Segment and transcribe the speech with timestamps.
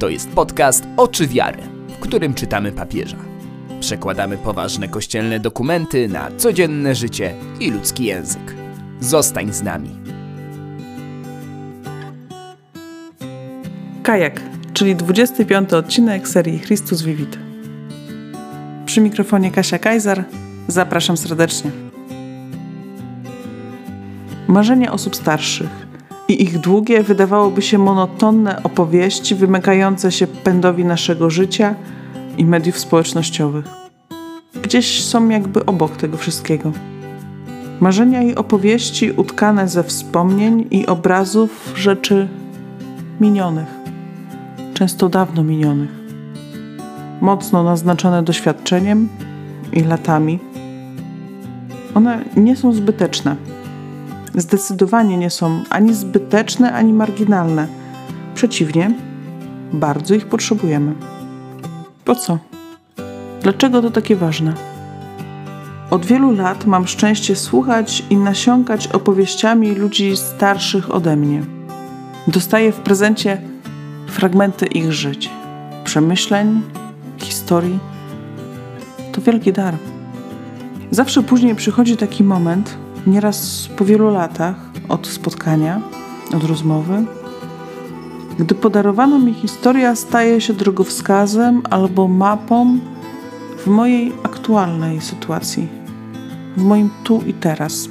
[0.00, 3.16] To jest podcast Oczy Wiary, w którym czytamy papieża.
[3.80, 8.54] Przekładamy poważne kościelne dokumenty na codzienne życie i ludzki język.
[9.00, 9.90] Zostań z nami.
[14.02, 14.40] Kajak,
[14.72, 17.38] czyli 25 odcinek serii Chrystus Vivit.
[18.86, 20.24] Przy mikrofonie Kasia Kajzar.
[20.68, 21.70] Zapraszam serdecznie.
[24.48, 25.79] Marzenia osób starszych
[26.30, 31.74] i ich długie, wydawałoby się monotonne opowieści wymykające się pędowi naszego życia
[32.38, 33.64] i mediów społecznościowych.
[34.62, 36.72] Gdzieś są jakby obok tego wszystkiego.
[37.80, 42.28] Marzenia i opowieści utkane ze wspomnień i obrazów rzeczy
[43.20, 43.68] minionych,
[44.74, 45.90] często dawno minionych,
[47.20, 49.08] mocno naznaczone doświadczeniem
[49.72, 50.38] i latami.
[51.94, 53.36] One nie są zbyteczne
[54.40, 57.66] zdecydowanie nie są ani zbyteczne, ani marginalne.
[58.34, 58.94] Przeciwnie,
[59.72, 60.94] bardzo ich potrzebujemy.
[62.04, 62.38] Po co?
[63.42, 64.54] Dlaczego to takie ważne?
[65.90, 71.42] Od wielu lat mam szczęście słuchać i nasiąkać opowieściami ludzi starszych ode mnie.
[72.28, 73.40] Dostaję w prezencie
[74.06, 75.30] fragmenty ich żyć,
[75.84, 76.62] przemyśleń,
[77.18, 77.78] historii.
[79.12, 79.74] To wielki dar.
[80.90, 84.56] Zawsze później przychodzi taki moment, Nieraz po wielu latach
[84.88, 85.80] od spotkania,
[86.36, 87.04] od rozmowy,
[88.38, 92.78] gdy podarowana mi historia staje się drogowskazem albo mapą
[93.58, 95.68] w mojej aktualnej sytuacji,
[96.56, 97.88] w moim tu i teraz.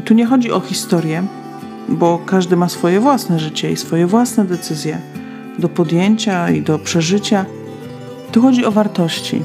[0.00, 1.22] I tu nie chodzi o historię,
[1.88, 4.98] bo każdy ma swoje własne życie i swoje własne decyzje
[5.58, 7.44] do podjęcia i do przeżycia.
[8.32, 9.42] Tu chodzi o wartości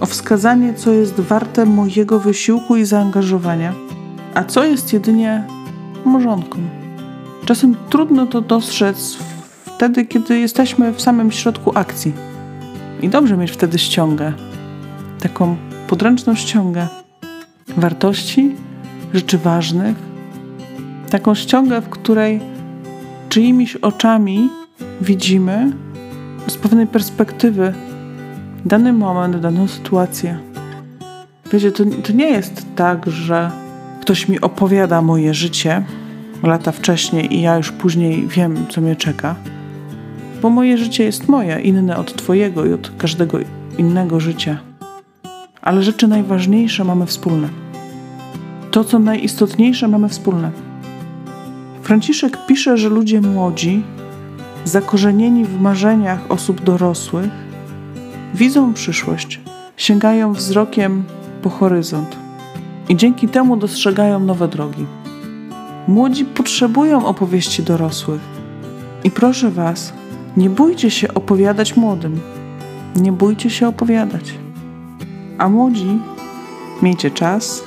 [0.00, 3.74] o wskazanie, co jest warte mojego wysiłku i zaangażowania,
[4.34, 5.44] a co jest jedynie
[6.04, 6.58] morzonką.
[7.44, 9.18] Czasem trudno to dostrzec
[9.64, 12.12] wtedy, kiedy jesteśmy w samym środku akcji.
[13.02, 14.32] I dobrze mieć wtedy ściągę,
[15.20, 15.56] taką
[15.88, 16.88] podręczną ściągę
[17.76, 18.54] wartości,
[19.14, 19.96] rzeczy ważnych,
[21.10, 22.40] taką ściągę, w której
[23.28, 24.50] czyimiś oczami
[25.00, 25.72] widzimy
[26.46, 27.74] z pewnej perspektywy
[28.64, 30.38] dany moment, daną sytuację.
[31.52, 33.50] Wiecie, to, to nie jest tak, że
[34.00, 35.84] ktoś mi opowiada moje życie
[36.42, 39.34] lata wcześniej i ja już później wiem, co mnie czeka.
[40.42, 43.38] Bo moje życie jest moje, inne od Twojego i od każdego
[43.78, 44.58] innego życia.
[45.62, 47.48] Ale rzeczy najważniejsze mamy wspólne.
[48.70, 50.50] To, co najistotniejsze, mamy wspólne.
[51.82, 53.82] Franciszek pisze, że ludzie młodzi,
[54.64, 57.47] zakorzenieni w marzeniach osób dorosłych,
[58.34, 59.40] widzą przyszłość,
[59.76, 61.04] sięgają wzrokiem
[61.42, 62.16] po horyzont
[62.88, 64.86] i dzięki temu dostrzegają nowe drogi.
[65.88, 68.20] Młodzi potrzebują opowieści dorosłych.
[69.04, 69.92] I proszę Was,
[70.36, 72.20] nie bójcie się opowiadać młodym.
[72.96, 74.34] Nie bójcie się opowiadać.
[75.38, 75.98] A młodzi,
[76.82, 77.64] miejcie czas,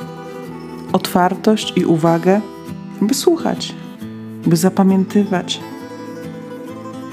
[0.93, 2.41] otwartość i uwagę,
[3.01, 3.75] by słuchać,
[4.45, 5.59] by zapamiętywać,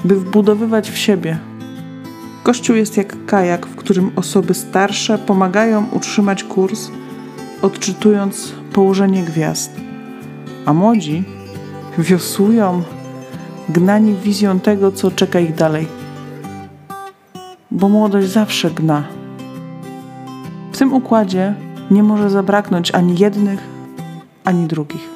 [0.05, 1.48] by wbudowywać w siebie
[2.43, 6.91] Kościół jest jak kajak, w którym osoby starsze pomagają utrzymać kurs,
[7.61, 9.71] odczytując położenie gwiazd,
[10.65, 11.23] a młodzi
[11.97, 12.83] wiosłują,
[13.69, 15.87] gnani wizją tego, co czeka ich dalej.
[17.71, 19.03] Bo młodość zawsze gna.
[20.71, 21.53] W tym układzie
[21.91, 23.59] nie może zabraknąć ani jednych,
[24.43, 25.09] ani drugich.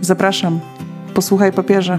[0.00, 0.60] Zapraszam,
[1.14, 1.98] posłuchaj papieża.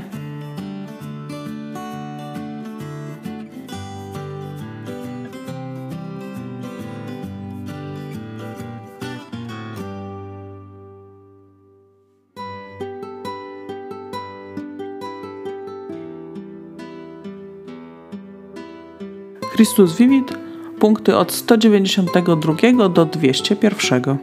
[19.59, 20.33] Christus Vivit,
[20.79, 24.17] punkty od 192 do 201.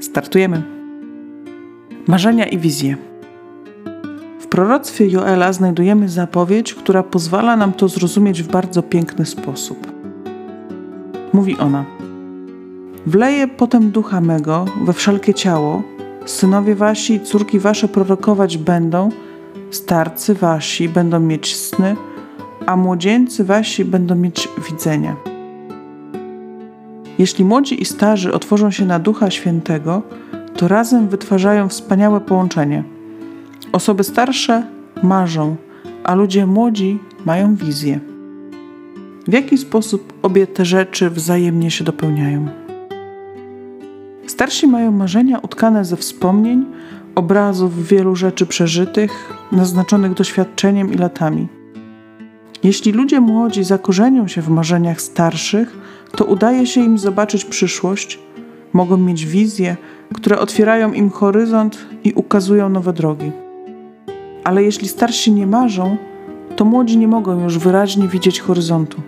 [0.00, 0.62] Startujemy.
[2.06, 2.96] Marzenia i wizje.
[4.40, 9.92] W proroctwie Joela znajdujemy zapowiedź, która pozwala nam to zrozumieć w bardzo piękny sposób.
[11.32, 11.84] Mówi ona:
[13.06, 15.82] Wleję potem ducha mego we wszelkie ciało,
[16.26, 19.10] synowie wasi i córki wasze prorokować będą,
[19.70, 21.96] starcy wasi będą mieć sny,
[22.66, 25.16] a młodzieńcy wasi będą mieć widzenie.
[27.18, 30.02] Jeśli młodzi i starzy otworzą się na Ducha Świętego,
[30.56, 32.84] to razem wytwarzają wspaniałe połączenie.
[33.72, 34.66] Osoby starsze
[35.02, 35.56] marzą,
[36.04, 38.00] a ludzie młodzi mają wizję.
[39.28, 42.48] W jaki sposób obie te rzeczy wzajemnie się dopełniają?
[44.26, 46.64] Starsi mają marzenia utkane ze wspomnień
[47.14, 51.48] obrazów wielu rzeczy przeżytych, naznaczonych doświadczeniem i latami.
[52.66, 55.78] Jeśli ludzie młodzi zakorzenią się w marzeniach starszych,
[56.16, 58.18] to udaje się im zobaczyć przyszłość,
[58.72, 59.76] mogą mieć wizje,
[60.14, 63.32] które otwierają im horyzont i ukazują nowe drogi.
[64.44, 65.96] Ale jeśli starsi nie marzą,
[66.56, 69.02] to młodzi nie mogą już wyraźnie widzieć horyzontu.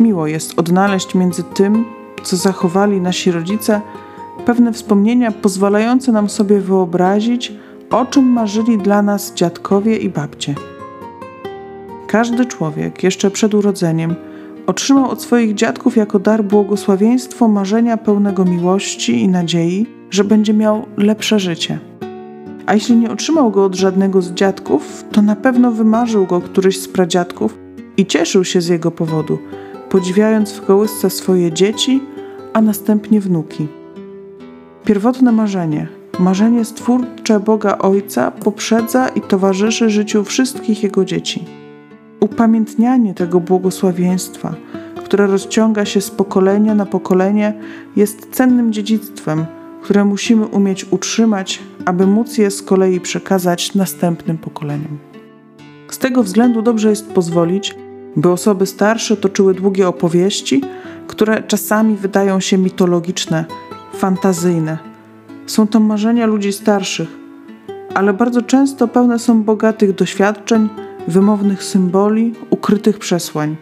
[0.00, 1.84] Miło jest odnaleźć między tym,
[2.22, 3.80] co zachowali nasi rodzice,
[4.46, 7.52] pewne wspomnienia pozwalające nam sobie wyobrazić,
[7.90, 10.54] o czym marzyli dla nas dziadkowie i babcie.
[12.08, 14.14] Każdy człowiek jeszcze przed urodzeniem
[14.66, 20.86] otrzymał od swoich dziadków jako dar błogosławieństwo marzenia pełnego miłości i nadziei, że będzie miał
[20.96, 21.78] lepsze życie.
[22.66, 26.80] A jeśli nie otrzymał go od żadnego z dziadków, to na pewno wymarzył go któryś
[26.80, 27.58] z pradziadków
[27.96, 29.38] i cieszył się z jego powodu,
[29.90, 32.00] podziwiając w kołysce swoje dzieci,
[32.52, 33.66] a następnie wnuki.
[34.84, 35.88] Pierwotne marzenie,
[36.18, 41.57] marzenie stwórcze Boga Ojca poprzedza i towarzyszy życiu wszystkich jego dzieci.
[42.20, 44.54] Upamiętnianie tego błogosławieństwa,
[45.04, 47.54] które rozciąga się z pokolenia na pokolenie,
[47.96, 49.46] jest cennym dziedzictwem,
[49.82, 54.98] które musimy umieć utrzymać, aby móc je z kolei przekazać następnym pokoleniom.
[55.90, 57.74] Z tego względu dobrze jest pozwolić,
[58.16, 60.62] by osoby starsze toczyły długie opowieści,
[61.06, 63.44] które czasami wydają się mitologiczne,
[63.94, 64.78] fantazyjne.
[65.46, 67.08] Są to marzenia ludzi starszych,
[67.94, 70.68] ale bardzo często pełne są bogatych doświadczeń,
[71.08, 73.56] wymownych symboli, ukrytych przesłań.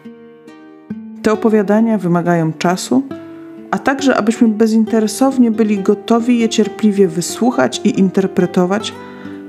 [1.22, 3.02] Te opowiadania wymagają czasu,
[3.70, 8.92] a także abyśmy bezinteresownie byli gotowi je cierpliwie wysłuchać i interpretować,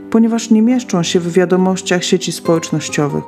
[0.09, 3.23] ponieważ nie mieszczą się w wiadomościach sieci społecznościowych.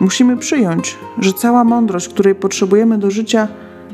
[0.00, 3.48] Musimy przyjąć, że cała mądrość, której potrzebujemy do życia,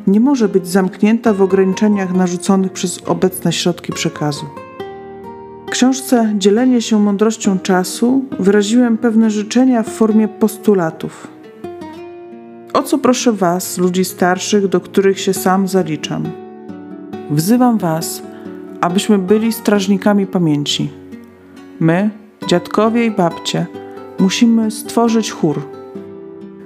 [0.07, 4.47] nie może być zamknięta w ograniczeniach narzuconych przez obecne środki przekazu.
[5.75, 11.29] Książce Dzielenie się mądrością czasu wyraziłem pewne życzenia w formie postulatów.
[12.73, 16.25] O co proszę Was, ludzi starszych, do których się sam zaliczam?
[17.31, 18.23] Wzywam Was,
[18.81, 20.91] abyśmy byli strażnikami pamięci.
[21.81, 22.11] My,
[22.49, 23.67] dziadkowie i babcie,
[24.19, 25.63] musimy stworzyć chór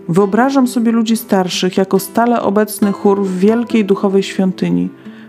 [0.08, 4.88] Wyobrażam sobie ludzi starszych jako stale obecny chór w wielkiej duchowej świątyni,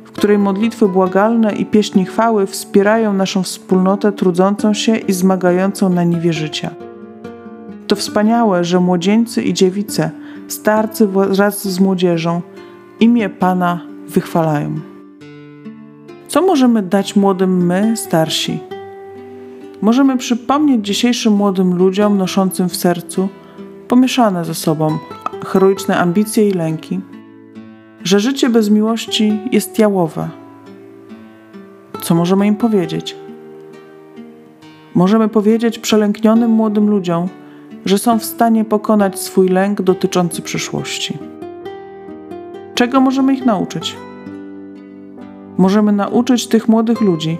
[0.09, 6.03] w której modlitwy błagalne i pieśni chwały wspierają naszą wspólnotę trudzącą się i zmagającą na
[6.03, 6.71] niwie życia.
[7.87, 10.11] To wspaniałe, że młodzieńcy i dziewice,
[10.47, 12.41] starcy wraz z młodzieżą,
[12.99, 14.79] imię Pana wychwalają.
[16.27, 18.59] Co możemy dać młodym my, starsi?
[19.81, 23.29] Możemy przypomnieć dzisiejszym młodym ludziom noszącym w sercu,
[23.87, 24.97] pomieszane ze sobą
[25.45, 26.99] heroiczne ambicje i lęki,
[28.03, 30.29] że życie bez miłości jest jałowe.
[32.01, 33.15] Co możemy im powiedzieć?
[34.95, 37.27] Możemy powiedzieć przelęknionym młodym ludziom,
[37.85, 41.17] że są w stanie pokonać swój lęk dotyczący przyszłości.
[42.75, 43.95] Czego możemy ich nauczyć?
[45.57, 47.37] Możemy nauczyć tych młodych ludzi,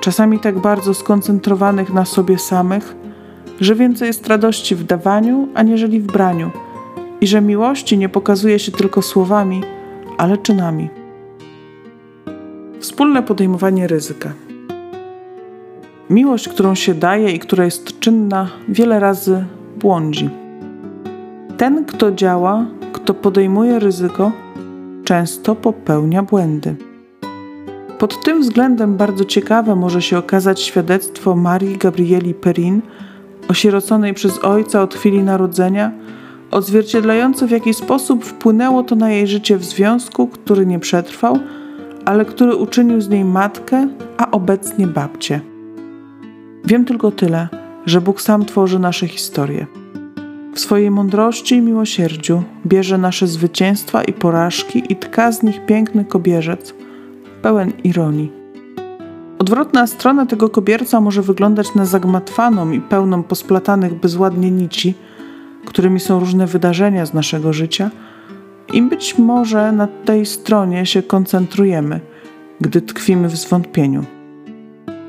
[0.00, 2.96] czasami tak bardzo skoncentrowanych na sobie samych,
[3.60, 6.50] że więcej jest radości w dawaniu, aniżeli w braniu,
[7.20, 9.62] i że miłości nie pokazuje się tylko słowami,
[10.18, 10.88] ale czynami.
[12.80, 14.32] Wspólne podejmowanie ryzyka.
[16.10, 19.44] Miłość, którą się daje i która jest czynna, wiele razy
[19.76, 20.30] błądzi.
[21.56, 24.32] Ten, kto działa, kto podejmuje ryzyko,
[25.04, 26.76] często popełnia błędy.
[27.98, 32.82] Pod tym względem bardzo ciekawe może się okazać świadectwo Marii Gabrieli Perrin,
[33.48, 35.92] osieroconej przez ojca od chwili narodzenia,
[36.50, 41.38] odzwierciedlające w jaki sposób wpłynęło to na jej życie w związku, który nie przetrwał,
[42.04, 45.40] ale który uczynił z niej matkę, a obecnie babcię.
[46.64, 47.48] Wiem tylko tyle,
[47.86, 49.66] że Bóg sam tworzy nasze historie.
[50.54, 56.04] W swojej mądrości i miłosierdziu bierze nasze zwycięstwa i porażki i tka z nich piękny
[56.04, 56.74] kobierzec,
[57.42, 58.32] pełen ironii.
[59.38, 64.94] Odwrotna strona tego kobierca może wyglądać na zagmatwaną i pełną posplatanych bezładnie nici,
[65.68, 67.90] którymi są różne wydarzenia z naszego życia,
[68.72, 72.00] i być może na tej stronie się koncentrujemy,
[72.60, 74.04] gdy tkwimy w zwątpieniu.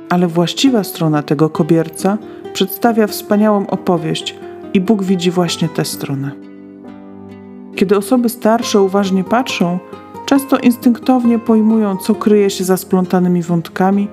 [0.09, 2.17] Ale właściwa strona tego kobierca
[2.53, 4.35] przedstawia wspaniałą opowieść
[4.73, 6.31] i Bóg widzi właśnie tę stronę.
[7.75, 9.79] Kiedy osoby starsze uważnie patrzą,
[10.25, 14.07] często instynktownie pojmują, co kryje się za splątanymi wątkami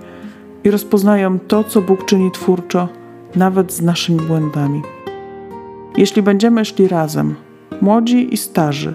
[0.64, 2.88] i rozpoznają to, co Bóg czyni twórczo,
[3.36, 4.95] nawet z naszymi błędami.
[5.96, 7.34] Jeśli będziemy szli razem,
[7.80, 8.94] młodzi i starzy,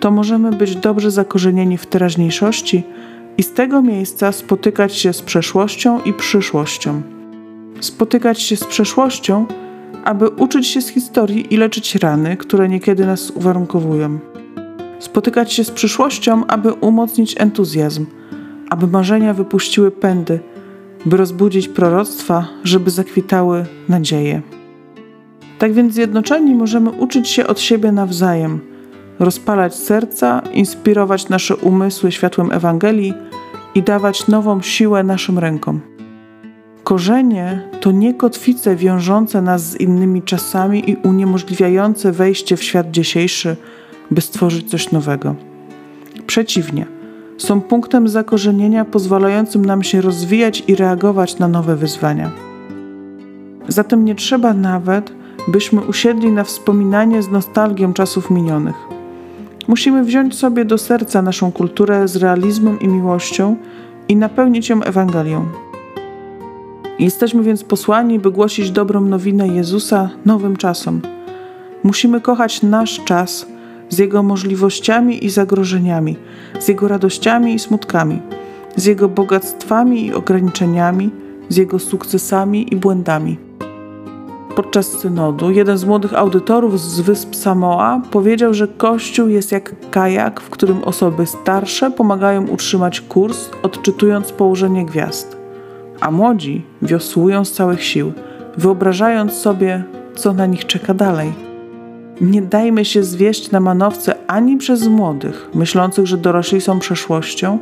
[0.00, 2.82] to możemy być dobrze zakorzenieni w teraźniejszości
[3.38, 7.02] i z tego miejsca spotykać się z przeszłością i przyszłością.
[7.80, 9.46] Spotykać się z przeszłością,
[10.04, 14.18] aby uczyć się z historii i leczyć rany, które niekiedy nas uwarunkowują.
[14.98, 18.06] Spotykać się z przyszłością, aby umocnić entuzjazm,
[18.70, 20.40] aby marzenia wypuściły pędy,
[21.06, 24.42] by rozbudzić proroctwa, żeby zakwitały nadzieje.
[25.58, 28.60] Tak więc zjednoczeni możemy uczyć się od siebie nawzajem,
[29.18, 33.14] rozpalać serca, inspirować nasze umysły światłem Ewangelii
[33.74, 35.80] i dawać nową siłę naszym rękom.
[36.84, 43.56] Korzenie to nie kotwice wiążące nas z innymi czasami i uniemożliwiające wejście w świat dzisiejszy,
[44.10, 45.34] by stworzyć coś nowego.
[46.26, 46.86] Przeciwnie,
[47.38, 52.30] są punktem zakorzenienia pozwalającym nam się rozwijać i reagować na nowe wyzwania.
[53.68, 55.12] Zatem nie trzeba nawet,
[55.48, 58.76] byśmy usiedli na wspominanie z nostalgią czasów minionych.
[59.68, 63.56] Musimy wziąć sobie do serca naszą kulturę z realizmem i miłością
[64.08, 65.46] i napełnić ją Ewangelią.
[66.98, 71.00] Jesteśmy więc posłani, by głosić dobrą nowinę Jezusa nowym czasom.
[71.82, 73.46] Musimy kochać nasz czas
[73.88, 76.16] z jego możliwościami i zagrożeniami,
[76.60, 78.22] z jego radościami i smutkami,
[78.76, 81.10] z jego bogactwami i ograniczeniami,
[81.48, 83.38] z jego sukcesami i błędami.
[84.56, 90.40] Podczas synodu jeden z młodych audytorów z wysp Samoa powiedział, że Kościół jest jak kajak,
[90.40, 95.36] w którym osoby starsze pomagają utrzymać kurs, odczytując położenie gwiazd,
[96.00, 98.12] a młodzi wiosłują z całych sił,
[98.58, 99.84] wyobrażając sobie,
[100.14, 101.32] co na nich czeka dalej.
[102.20, 107.58] Nie dajmy się zwieść na manowce ani przez młodych, myślących, że dorośli są przeszłością,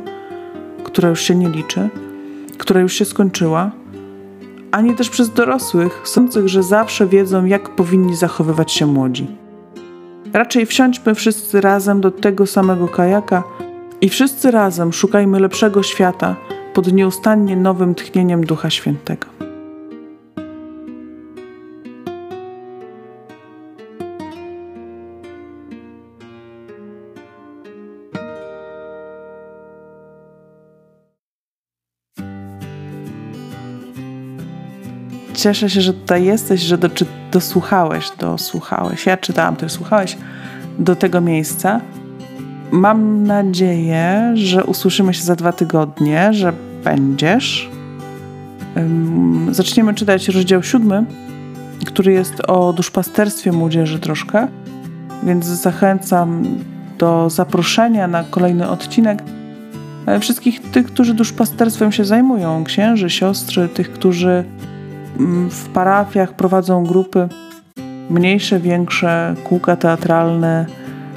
[0.83, 1.89] która już się nie liczy,
[2.57, 3.71] która już się skończyła,
[4.73, 9.27] ani też przez dorosłych, sądzących, że zawsze wiedzą, jak powinni zachowywać się młodzi.
[10.33, 13.43] Raczej wsiądźmy wszyscy razem do tego samego kajaka
[14.01, 16.35] i wszyscy razem szukajmy lepszego świata
[16.73, 19.52] pod nieustannie nowym tchnieniem Ducha Świętego.
[35.43, 36.77] Cieszę się, że tutaj jesteś, że
[37.31, 39.05] dosłuchałeś, dosłuchałeś.
[39.05, 40.17] Ja czytałam, ty słuchałeś
[40.79, 41.81] do tego miejsca.
[42.71, 47.69] Mam nadzieję, że usłyszymy się za dwa tygodnie, że będziesz.
[49.51, 51.05] zaczniemy czytać rozdział siódmy,
[51.85, 54.47] który jest o duszpasterstwie młodzieży troszkę,
[55.23, 56.43] więc zachęcam
[56.97, 59.23] do zaproszenia na kolejny odcinek
[60.05, 64.43] e, wszystkich tych, którzy duszpasterstwem się zajmują, księży, siostry, tych, którzy
[65.49, 67.29] w parafiach prowadzą grupy
[68.09, 70.65] mniejsze, większe, kółka teatralne,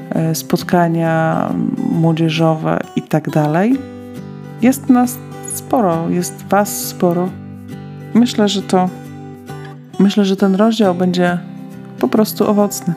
[0.09, 1.49] e, spotkania
[1.91, 3.29] młodzieżowe i tak.
[4.61, 5.17] Jest nas
[5.53, 7.29] sporo, jest Was sporo.
[8.13, 8.89] Myślę, że to.
[9.99, 11.37] Myślę, że ten rozdział będzie
[11.99, 12.93] po prostu owocny.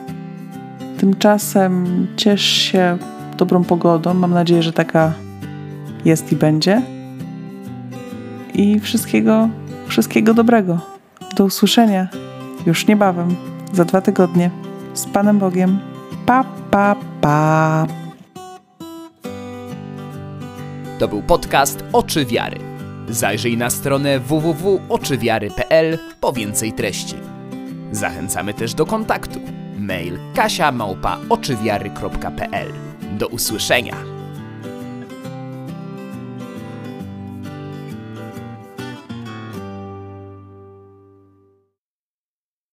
[0.97, 2.97] Tymczasem ciesz się
[3.37, 4.13] dobrą pogodą.
[4.13, 5.13] Mam nadzieję, że taka
[6.05, 6.81] jest i będzie.
[8.53, 9.49] I wszystkiego,
[9.87, 10.90] wszystkiego dobrego.
[11.35, 12.07] Do usłyszenia
[12.65, 13.35] już niebawem,
[13.73, 14.51] za dwa tygodnie.
[14.93, 15.79] Z Panem Bogiem.
[16.25, 17.87] Pa, pa, pa.
[20.99, 22.57] To był podcast Oczy Wiary.
[23.09, 27.15] Zajrzyj na stronę www.oczywiary.pl po więcej treści.
[27.91, 29.39] Zachęcamy też do kontaktu.
[29.79, 30.71] Mail kasia
[33.17, 34.10] Do usłyszenia.